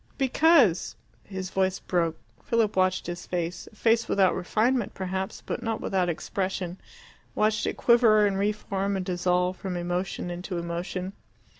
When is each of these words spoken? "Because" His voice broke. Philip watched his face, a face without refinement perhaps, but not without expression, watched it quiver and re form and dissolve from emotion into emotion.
"Because" 0.17 0.95
His 1.35 1.51
voice 1.51 1.77
broke. 1.77 2.17
Philip 2.43 2.75
watched 2.75 3.05
his 3.05 3.27
face, 3.27 3.67
a 3.71 3.75
face 3.75 4.07
without 4.09 4.33
refinement 4.33 4.95
perhaps, 4.95 5.43
but 5.45 5.61
not 5.61 5.79
without 5.79 6.09
expression, 6.09 6.79
watched 7.35 7.67
it 7.67 7.77
quiver 7.77 8.25
and 8.25 8.39
re 8.39 8.51
form 8.51 8.97
and 8.97 9.05
dissolve 9.05 9.57
from 9.57 9.77
emotion 9.77 10.31
into 10.31 10.57
emotion. 10.57 11.13